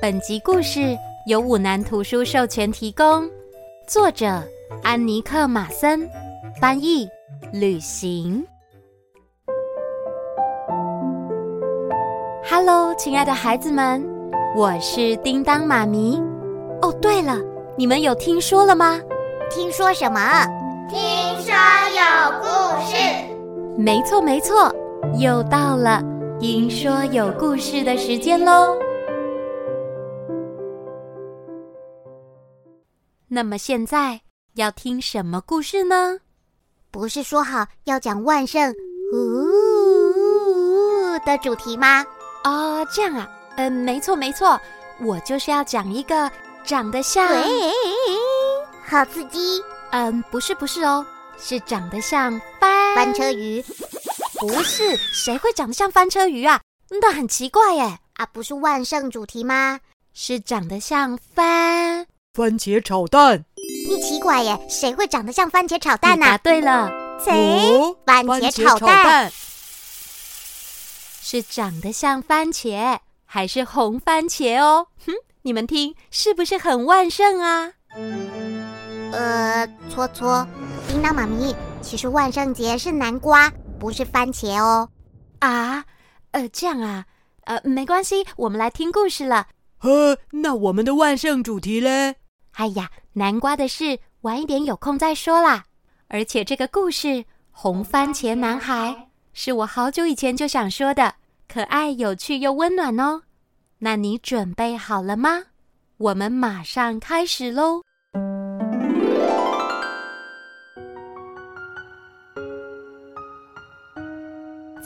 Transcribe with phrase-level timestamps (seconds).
[0.00, 0.96] 本集故事
[1.26, 3.28] 由五南图书授权提供，
[3.86, 4.42] 作者
[4.82, 6.08] 安妮克·马森，
[6.60, 7.08] 翻译
[7.52, 8.46] 旅行。
[12.48, 14.04] Hello，亲爱的孩子们，
[14.56, 16.20] 我是叮当妈咪。
[16.82, 17.38] 哦，对了，
[17.76, 19.00] 你们有听说了吗？
[19.50, 20.20] 听说什么？
[20.88, 20.98] 听
[21.40, 21.52] 说
[21.90, 22.46] 有故
[22.84, 22.96] 事。
[23.76, 24.72] 没错，没错，
[25.18, 26.02] 又到了
[26.38, 28.78] 听说有故事的时间喽。
[33.26, 34.20] 那么现在
[34.54, 36.18] 要听什么故事呢？
[36.90, 38.70] 不是说好要讲万圣
[39.14, 39.18] 呜
[41.24, 42.04] 的主题吗？
[42.44, 43.26] 哦，这样啊，
[43.56, 44.60] 嗯，没错没错，
[45.00, 46.30] 我就是要讲一个
[46.64, 47.26] 长得像……
[47.26, 47.42] 对，
[48.84, 49.62] 好刺激！
[49.90, 51.04] 嗯，不是不是哦，
[51.38, 53.64] 是长得像翻翻车鱼。
[54.38, 56.60] 不是，谁会长得像翻车鱼啊？
[57.00, 57.98] 那很奇怪耶！
[58.14, 59.80] 啊，不是万圣主题吗？
[60.14, 63.44] 是长得像番番茄炒蛋。
[63.88, 66.26] 你奇怪耶，谁会长得像番茄炒蛋呢？
[66.26, 66.90] 答对了，
[67.22, 67.32] 谁？
[67.76, 69.30] 哦，番茄炒蛋。
[71.20, 74.86] 是长得像番茄，还是红番茄哦？
[75.04, 77.72] 哼，你们听，是不是很万圣啊？
[79.12, 80.46] 呃，搓搓，
[80.88, 84.88] 叮当妈咪，其实万圣节是南瓜，不是番茄哦。
[85.40, 85.84] 啊，
[86.32, 87.06] 呃，这样啊，
[87.44, 89.48] 呃，没关系，我们来听故事了。
[89.78, 92.16] 呵，那我们的万圣主题嘞？
[92.52, 95.64] 哎呀，南瓜的事，晚一点有空再说啦。
[96.08, 97.08] 而且这个故事
[97.50, 98.90] 《红番茄男孩》。
[99.32, 101.16] 是我好久以前就想说的，
[101.46, 103.22] 可爱、有趣又温暖哦。
[103.78, 105.44] 那你准备好了吗？
[105.98, 107.82] 我们马上开始喽！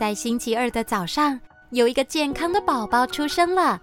[0.00, 1.38] 在星期二的早上，
[1.72, 3.78] 有一个健康的宝宝出生了，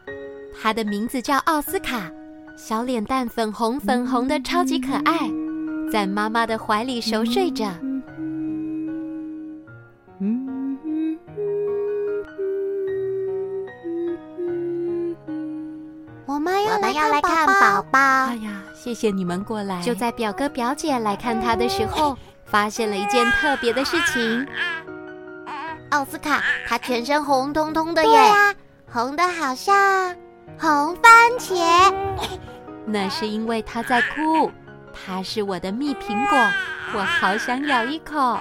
[0.60, 2.12] 他的名字叫奥斯卡，
[2.58, 5.30] 小脸蛋粉红粉红的，超级可爱，
[5.92, 7.68] 在妈妈的怀里熟睡着。
[16.26, 16.64] 我们
[16.96, 18.00] 要来看宝宝。
[18.00, 19.80] 哎呀，谢谢你们过来。
[19.84, 24.48] 就在表哥表姐来看他的时候， 发现了一件特别的事情。
[25.90, 28.56] 奥斯卡，他全身红彤彤的耶，对啊，
[28.92, 30.16] 红的好像
[30.60, 31.94] 红番茄。
[32.86, 34.52] 那是因为他在哭。
[35.06, 36.38] 他是我的蜜苹果，
[36.94, 38.40] 我好想咬一口。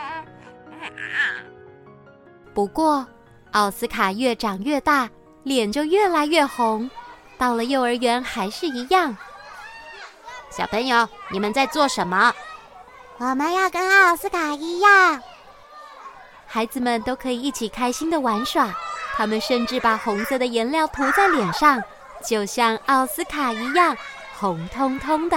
[2.55, 3.07] 不过，
[3.53, 5.09] 奥斯卡越长越大，
[5.43, 6.91] 脸就越来越红。
[7.37, 9.15] 到了幼儿园还是一样。
[10.51, 12.33] 小朋友，你们在做什么？
[13.19, 15.21] 我们要跟奥斯卡一样。
[16.57, 18.73] 孩子们都可以一起开心的玩耍，
[19.15, 21.79] 他们甚至把红色的颜料涂在脸上，
[22.27, 23.95] 就像奥斯卡一样
[24.39, 25.37] 红彤彤的。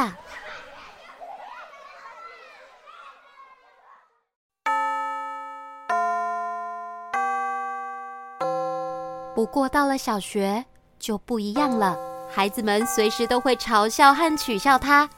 [9.35, 10.63] 不过到了小学，
[10.99, 11.97] 就不一样了，
[12.33, 15.09] 孩子们随时都会嘲笑和取笑他，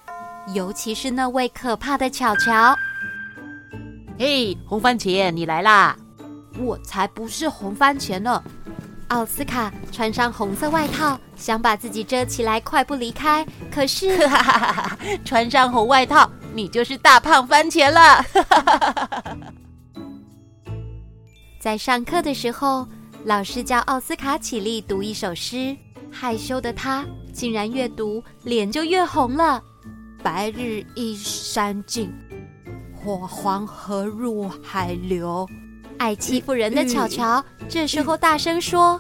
[0.56, 2.76] 尤其是那位可怕的巧巧。
[4.22, 5.98] 嘿，红番茄，你来啦！
[6.60, 8.44] 我才不是红番茄呢！
[9.08, 13.44] 奥斯卡穿上红色外套，想把自己遮起来，快步离开。
[13.72, 14.20] 可是，
[15.26, 18.24] 穿上红外套，你就是大胖番茄了！
[21.60, 22.88] 在上课的时候。
[23.26, 25.76] 老师叫奥斯卡起立读一首诗，
[26.12, 27.04] 害羞的他
[27.34, 29.62] 竟然越读脸就越红了。
[30.24, 32.12] 白日依山尽，
[33.04, 35.48] 火黄河入海流。
[35.98, 39.00] 爱欺负人的巧巧这时候大声说：“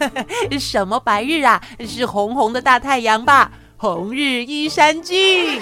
[0.58, 1.60] 什么白日啊？
[1.86, 3.50] 是红红的大太阳吧？
[3.76, 5.60] 红日依山尽。”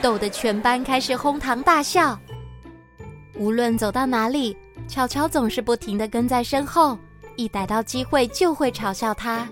[0.00, 2.18] 逗得全班开始哄堂大笑。
[3.36, 4.56] 无论走到哪里。
[4.88, 6.98] 巧巧总是不停的跟在身后，
[7.36, 9.46] 一逮到机会就会嘲笑他。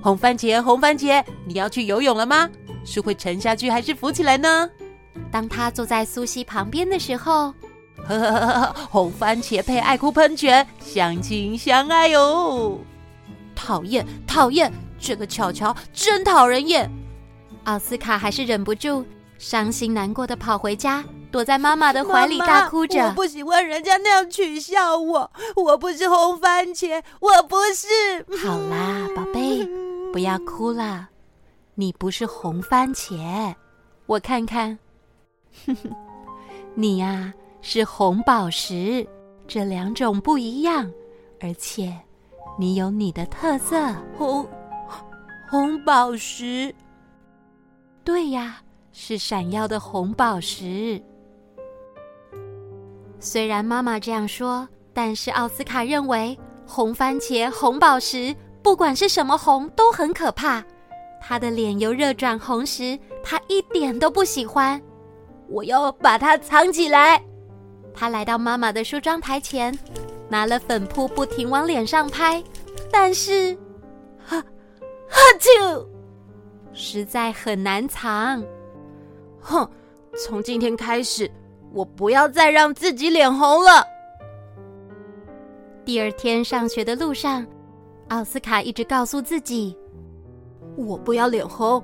[0.00, 2.48] 红番茄，红番茄，你要去游泳了吗？
[2.82, 4.70] 是会沉下去还是浮起来呢？
[5.30, 7.52] 当他坐在苏西旁边的时候，
[8.06, 12.78] 呵呵呵，红番茄配爱哭喷泉，相亲相爱哟。
[13.54, 16.90] 讨厌，讨厌，这个巧巧真讨人厌。
[17.64, 19.04] 奥斯卡还是忍不住，
[19.38, 21.04] 伤心难过的跑回家。
[21.30, 23.06] 躲在妈妈的怀里大哭着。
[23.06, 27.86] 我不喜欢人家那样取笑我，我不是红番茄，我不是。
[28.44, 29.64] 好啦，宝贝，
[30.12, 31.08] 不要哭了。
[31.76, 33.54] 你不是红番茄，
[34.06, 34.76] 我看看，
[36.74, 39.06] 你呀、啊、是红宝石，
[39.46, 40.90] 这两种不一样，
[41.40, 41.92] 而且
[42.58, 43.76] 你有你的特色，
[44.16, 44.46] 红
[45.50, 46.74] 红宝石。
[48.04, 48.58] 对呀，
[48.92, 51.00] 是闪耀的红宝石。
[53.18, 60.64] 虽然妈妈这样说，但是奥斯卡认为红番茄、红宝石，不管是什么红都很可怕。
[61.20, 64.80] 他的脸由热转红时，他一点都不喜欢。
[65.50, 67.22] 我要把它藏起来。
[67.92, 69.76] 他来到妈妈的梳妆台前，
[70.28, 72.42] 拿了粉扑不停往脸上拍，
[72.90, 73.54] 但是，
[74.24, 74.38] 哈，
[75.10, 75.84] 哈啾，
[76.72, 78.42] 实在很难藏。
[79.40, 79.68] 哼，
[80.16, 81.28] 从今天开始，
[81.72, 83.84] 我不要再让自己脸红了。
[85.84, 87.44] 第二天上学的路上，
[88.08, 89.76] 奥斯卡一直告诉自己
[90.76, 91.82] ：“我不要脸红，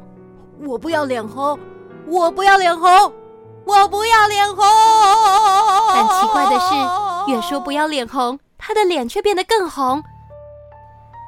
[0.65, 1.59] 我不要脸红，
[2.07, 2.89] 我不要脸红。”
[3.67, 4.65] 我不要脸红，
[5.93, 10.01] 但奇怪的是，越说不要脸红，他的脸却变得更红。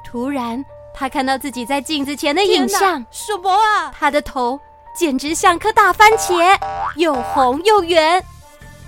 [0.05, 0.63] 突然，
[0.93, 3.93] 他看到自己在镜子前的影像，什么啊？
[3.99, 4.57] 他的头
[4.95, 6.57] 简直像颗大番茄，
[6.95, 8.23] 又红又圆。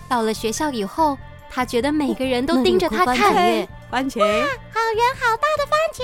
[0.08, 1.18] 到了学校以后，
[1.50, 3.18] 他觉得每个人都盯着他看。
[3.92, 6.02] 番茄，哇，好圆好大的番茄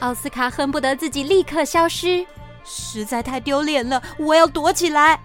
[0.00, 0.08] 啊！
[0.08, 2.26] 奥斯卡恨不得自己立刻消失，
[2.64, 5.20] 实在太丢脸了，我要躲起来。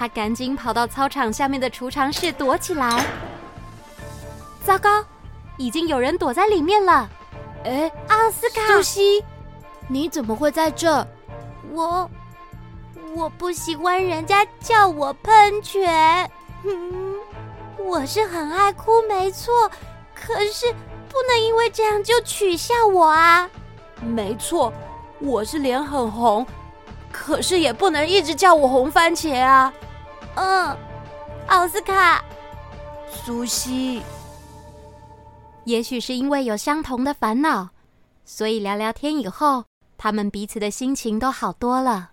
[0.00, 3.04] 他赶紧跑到操场下面的储藏室躲起来。
[4.64, 5.04] 糟糕，
[5.58, 7.06] 已经有人躲在里面了！
[7.64, 9.22] 哎，奥斯卡，苏西，
[9.88, 11.06] 你怎么会在这？
[11.70, 12.10] 我
[13.14, 16.30] 我不喜欢人家叫我喷泉。
[16.64, 17.16] 嗯，
[17.76, 19.70] 我是很爱哭，没错。
[20.14, 20.72] 可是
[21.10, 23.46] 不能因为这样就取笑我啊！
[24.00, 24.72] 没错，
[25.18, 26.46] 我是脸很红，
[27.12, 29.70] 可是也不能一直叫我红番茄啊！
[30.42, 30.74] 嗯，
[31.48, 32.24] 奥斯卡，
[33.10, 34.02] 苏西，
[35.64, 37.68] 也许是因为有相同的烦恼，
[38.24, 39.64] 所以聊聊天以后，
[39.98, 42.12] 他们彼此的心情都好多了。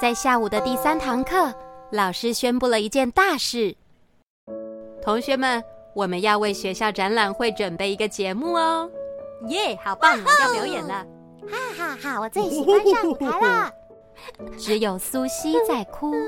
[0.00, 1.52] 在下午的第三堂课，
[1.90, 3.76] 老师宣布了一件大事：
[5.02, 5.62] 同学们，
[5.94, 8.90] 我们要为学校展览会准备一个节目哦！
[9.48, 11.06] 耶，好棒，要表演了。
[11.50, 12.20] 哈哈哈！
[12.20, 13.70] 我最喜欢上舞台了。
[14.58, 16.14] 只有苏西在哭。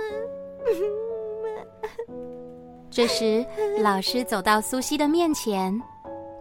[2.90, 3.44] 这时，
[3.80, 5.80] 老师走到苏西的面前：“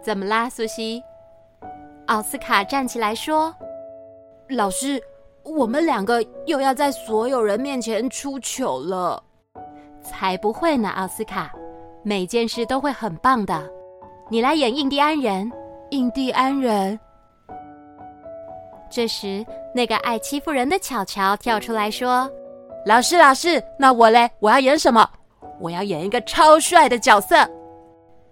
[0.02, 1.04] 怎么啦，苏西？”
[2.08, 3.54] 奥斯卡站起来说
[4.50, 5.02] ：“老师，
[5.44, 9.22] 我们两个又要在所有人面前出糗了。
[10.02, 11.52] ”“才不会呢，奥斯卡，
[12.04, 13.70] 每件事都会很棒的。
[14.30, 15.52] 你来演印第安人。
[15.92, 17.00] ”“印第安人。”
[18.90, 22.30] 这时，那个爱欺负人的巧巧跳出来说
[22.86, 24.30] ：“老师，老师，那我嘞？
[24.40, 25.08] 我要演什么？
[25.60, 27.36] 我要演一个超帅的角色。”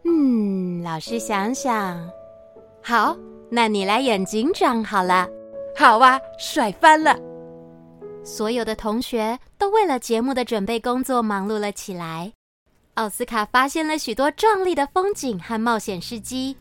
[0.06, 2.00] 嗯，老师想想，
[2.84, 3.18] 好，
[3.50, 5.28] 那你来演警长好了。
[5.76, 7.18] 好啊，帅翻了！
[8.24, 12.32] 所有的同学都为了节目的准备工作忙碌了起来。
[12.94, 16.56] 奥斯卡发现了许多壮丽的风景和冒险事迹，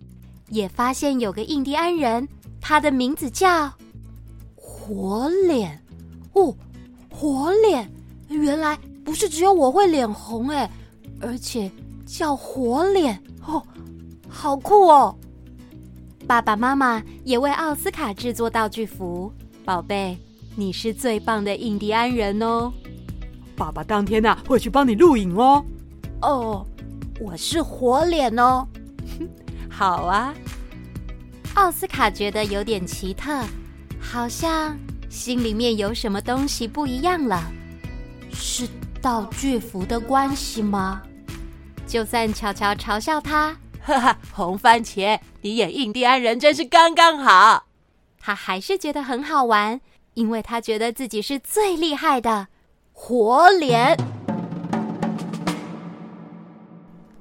[0.49, 2.27] 也发现有个印第安人，
[2.61, 3.71] 他的名字叫……
[4.87, 5.81] 火脸，
[6.35, 6.55] 哦，
[7.11, 7.91] 火脸，
[8.29, 10.71] 原来不是只有我会脸红哎，
[11.23, 11.71] 而且
[12.05, 13.63] 叫火脸哦，
[14.29, 15.17] 好酷哦！
[16.27, 19.33] 爸爸妈妈也为奥斯卡制作道具服，
[19.65, 20.19] 宝贝，
[20.55, 22.71] 你是最棒的印第安人哦！
[23.57, 25.65] 爸爸当天呐、啊、会去帮你录影哦。
[26.21, 26.67] 哦，
[27.19, 28.69] 我是火脸哦，
[29.71, 30.35] 好啊。
[31.55, 33.43] 奥斯卡觉得有点奇特。
[34.13, 37.43] 好像心里面有什么东西不一样了，
[38.33, 38.69] 是
[39.03, 41.03] 道具服的关系吗？
[41.85, 47.67] 就算巧巧嘲笑他，哈哈，红番茄，你演印第安人真是刚刚好。
[48.21, 49.81] 他还是觉得很好玩，
[50.15, 52.47] 因为他觉得自己是最厉害的
[52.93, 53.99] 活脸。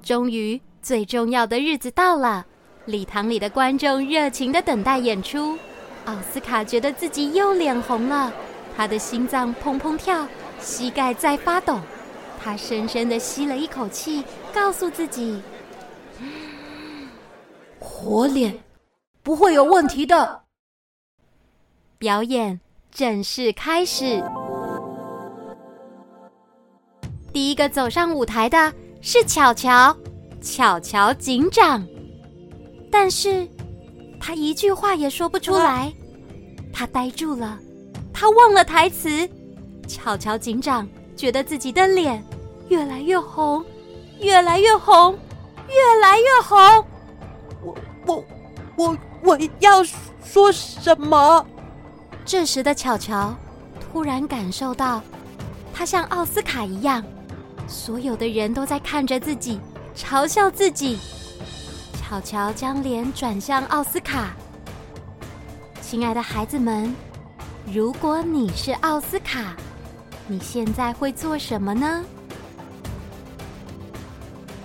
[0.03, 2.45] 终于，最重要的日子到了，
[2.85, 5.57] 礼堂里的观众热情的等待演出。
[6.05, 8.31] 奥斯卡觉得自己又脸红了，
[8.75, 10.27] 他的心脏砰砰跳，
[10.59, 11.79] 膝盖在发抖。
[12.43, 15.41] 他深深的吸了一口气，告诉自己
[17.79, 18.59] ：“火脸
[19.21, 20.41] 不会有问题的。”
[21.97, 22.59] 表演
[22.91, 24.21] 正式开始。
[27.31, 29.95] 第一个走上舞台的是巧巧，
[30.41, 31.87] 巧巧警长，
[32.91, 33.47] 但是。
[34.25, 35.93] 他一句话也说不出来，
[36.71, 37.59] 他呆住了，
[38.13, 39.29] 他忘了台词。
[39.85, 42.23] 巧巧警长觉得自己的脸
[42.69, 43.65] 越来越红，
[44.21, 45.11] 越来越红，
[45.67, 46.57] 越来越红。
[47.61, 47.75] 我
[48.07, 48.25] 我
[48.77, 49.83] 我我要
[50.23, 51.45] 说什么？
[52.23, 53.35] 这时的巧巧
[53.77, 55.01] 突然感受到，
[55.73, 57.03] 她像奥斯卡一样，
[57.67, 59.59] 所有的人都在看着自己，
[59.93, 60.97] 嘲笑自己。
[62.13, 64.35] 巧乔将脸转向奥斯卡。
[65.81, 66.93] 亲爱的孩子们，
[67.65, 69.55] 如果你是奥斯卡，
[70.27, 72.03] 你现在会做什么呢？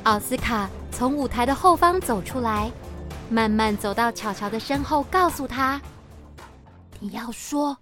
[0.02, 2.70] 奥斯卡从舞台的后方走出来，
[3.30, 5.80] 慢慢走到巧乔的身后，告诉他
[7.00, 7.78] ：“你要说，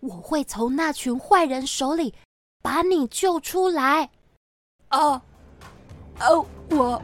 [0.00, 2.12] 我会从那群坏人手里
[2.62, 4.10] 把你救出来。
[4.92, 5.18] ”“哦，
[6.20, 7.02] 哦，我，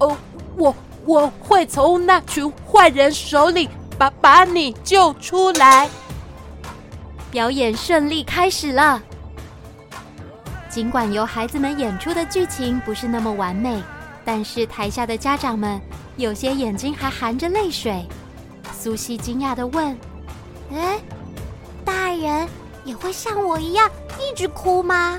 [0.00, 0.16] 哦，
[0.56, 0.74] 我，
[1.08, 5.88] 我会从那群坏人手里把把你救出来。”
[7.32, 9.02] 表演顺利开始了。
[10.68, 13.82] 尽管由孩子们演出的剧情不是那么完美，
[14.22, 15.80] 但是台下的家长们
[16.18, 18.06] 有些眼睛还含着泪水。
[18.78, 19.98] 苏西惊讶地问
[20.72, 20.98] ：“哎，
[21.86, 22.46] 大人
[22.84, 25.18] 也会像我一样一直哭吗？”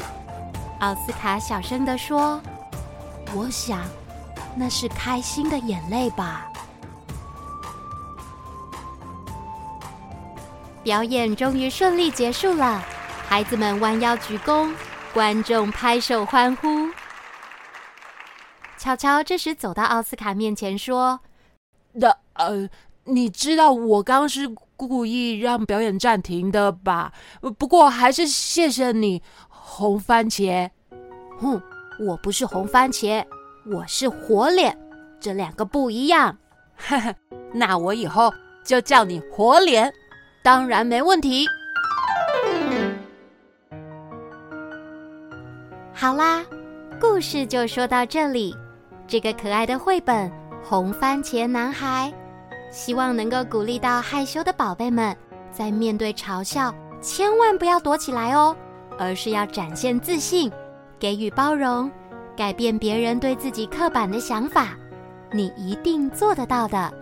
[0.81, 2.39] 奥斯卡小声地说
[3.35, 3.81] ：“我想，
[4.55, 6.47] 那是开心的眼泪吧。”
[10.83, 12.83] 表演终于顺利结束了，
[13.27, 14.73] 孩子们弯腰鞠躬。
[15.11, 16.87] 观众拍手欢呼。
[18.77, 21.19] 乔乔这时走到奥斯卡面前说
[21.93, 22.69] ：“那呃，
[23.05, 27.11] 你知道我刚是故意让表演暂停的吧？
[27.57, 30.69] 不过还是谢谢你，红番茄。
[31.41, 31.59] ”“哼，
[31.99, 33.25] 我不是红番茄，
[33.71, 34.75] 我是火脸，
[35.19, 36.35] 这两个不一样。
[36.75, 37.13] ”“哈哈，
[37.53, 38.33] 那我以后
[38.63, 39.91] 就叫你火脸，
[40.41, 41.45] 当然没问题。”
[45.93, 46.43] 好啦，
[46.99, 48.55] 故事就说到这里。
[49.07, 50.29] 这个可爱的绘本
[50.63, 52.11] 《红番茄男孩》，
[52.73, 55.15] 希望能够鼓励到害羞的宝贝们，
[55.51, 58.55] 在面对嘲笑，千万不要躲起来哦，
[58.97, 60.51] 而是要展现自信，
[60.97, 61.91] 给予包容，
[62.39, 64.69] 改变别人对自己刻板的想法。
[65.29, 66.93] 你一定做得到的。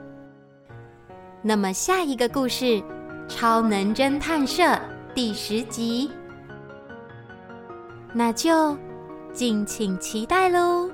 [1.44, 2.65] 那么下一个故事，
[3.27, 4.63] 《超能侦探社》
[5.13, 6.10] 第十集，
[8.13, 8.75] 那就。
[9.32, 10.89] 敬请期待喽！